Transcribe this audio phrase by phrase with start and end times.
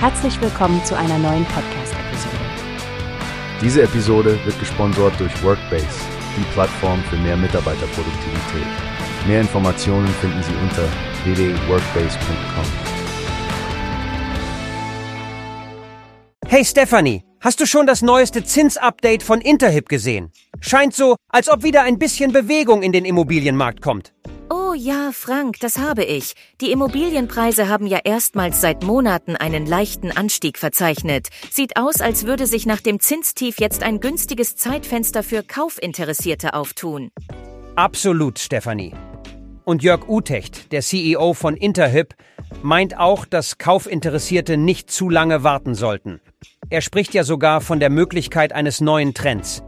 [0.00, 2.36] Herzlich willkommen zu einer neuen Podcast-Episode.
[3.60, 5.88] Diese Episode wird gesponsert durch Workbase,
[6.36, 8.66] die Plattform für mehr Mitarbeiterproduktivität.
[9.26, 10.84] Mehr Informationen finden Sie unter
[11.24, 12.64] www.workbase.com.
[16.46, 20.30] Hey Stephanie, hast du schon das neueste Zinsupdate von Interhip gesehen?
[20.60, 24.12] Scheint so, als ob wieder ein bisschen Bewegung in den Immobilienmarkt kommt.
[24.50, 26.32] Oh ja, Frank, das habe ich.
[26.62, 31.28] Die Immobilienpreise haben ja erstmals seit Monaten einen leichten Anstieg verzeichnet.
[31.50, 37.10] Sieht aus, als würde sich nach dem Zinstief jetzt ein günstiges Zeitfenster für Kaufinteressierte auftun.
[37.76, 38.94] Absolut, Stephanie.
[39.64, 42.14] Und Jörg Utecht, der CEO von Interhyp,
[42.62, 46.20] meint auch, dass Kaufinteressierte nicht zu lange warten sollten.
[46.70, 49.62] Er spricht ja sogar von der Möglichkeit eines neuen Trends.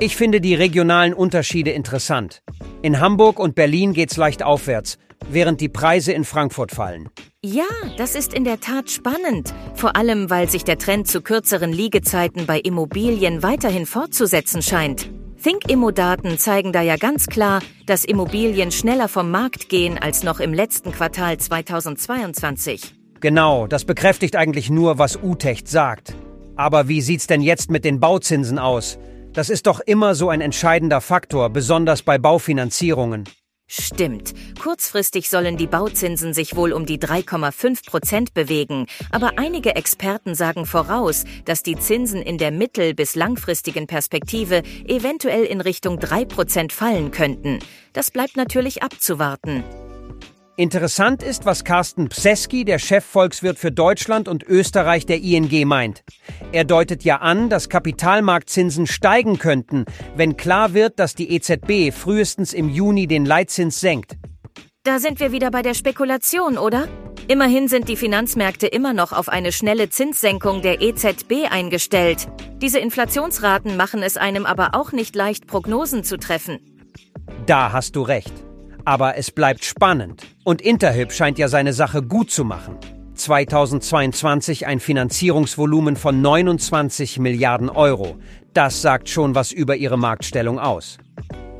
[0.00, 2.42] Ich finde die regionalen Unterschiede interessant.
[2.82, 4.98] In Hamburg und Berlin geht's leicht aufwärts,
[5.30, 7.08] während die Preise in Frankfurt fallen.
[7.44, 9.54] Ja, das ist in der Tat spannend.
[9.74, 15.08] Vor allem, weil sich der Trend zu kürzeren Liegezeiten bei Immobilien weiterhin fortzusetzen scheint.
[15.40, 20.52] Think-Immo-Daten zeigen da ja ganz klar, dass Immobilien schneller vom Markt gehen als noch im
[20.52, 22.94] letzten Quartal 2022.
[23.20, 26.16] Genau, das bekräftigt eigentlich nur, was Utecht sagt.
[26.56, 28.98] Aber wie sieht's denn jetzt mit den Bauzinsen aus?
[29.34, 33.24] Das ist doch immer so ein entscheidender Faktor, besonders bei Baufinanzierungen.
[33.66, 34.32] Stimmt.
[34.62, 40.66] Kurzfristig sollen die Bauzinsen sich wohl um die 3,5 Prozent bewegen, aber einige Experten sagen
[40.66, 46.72] voraus, dass die Zinsen in der mittel- bis langfristigen Perspektive eventuell in Richtung 3 Prozent
[46.72, 47.58] fallen könnten.
[47.92, 49.64] Das bleibt natürlich abzuwarten.
[50.56, 56.04] Interessant ist, was Carsten Pseski, der Chefvolkswirt für Deutschland und Österreich der ING, meint.
[56.52, 62.52] Er deutet ja an, dass Kapitalmarktzinsen steigen könnten, wenn klar wird, dass die EZB frühestens
[62.52, 64.16] im Juni den Leitzins senkt.
[64.84, 66.86] Da sind wir wieder bei der Spekulation, oder?
[67.26, 72.28] Immerhin sind die Finanzmärkte immer noch auf eine schnelle Zinssenkung der EZB eingestellt.
[72.62, 76.60] Diese Inflationsraten machen es einem aber auch nicht leicht, Prognosen zu treffen.
[77.46, 78.32] Da hast du recht.
[78.84, 80.22] Aber es bleibt spannend.
[80.44, 82.78] Und Interhyp scheint ja seine Sache gut zu machen.
[83.14, 88.16] 2022 ein Finanzierungsvolumen von 29 Milliarden Euro.
[88.52, 90.98] Das sagt schon was über ihre Marktstellung aus.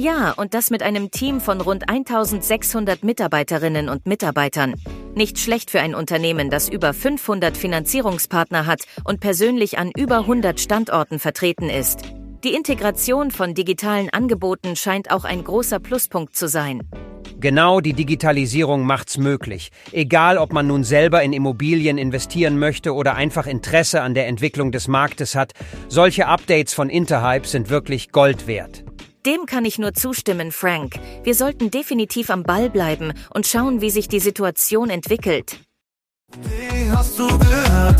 [0.00, 4.74] Ja, und das mit einem Team von rund 1600 Mitarbeiterinnen und Mitarbeitern.
[5.16, 10.60] Nicht schlecht für ein Unternehmen, das über 500 Finanzierungspartner hat und persönlich an über 100
[10.60, 12.02] Standorten vertreten ist.
[12.44, 16.88] Die Integration von digitalen Angeboten scheint auch ein großer Pluspunkt zu sein.
[17.40, 19.70] Genau die Digitalisierung macht's möglich.
[19.92, 24.72] Egal, ob man nun selber in Immobilien investieren möchte oder einfach Interesse an der Entwicklung
[24.72, 25.52] des Marktes hat,
[25.88, 28.82] solche Updates von Interhype sind wirklich Gold wert.
[29.24, 30.98] Dem kann ich nur zustimmen, Frank.
[31.22, 35.60] Wir sollten definitiv am Ball bleiben und schauen, wie sich die Situation entwickelt.
[36.42, 37.97] Wie hast du gehört?